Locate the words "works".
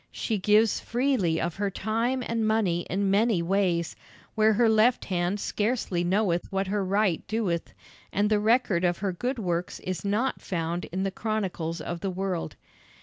9.37-9.79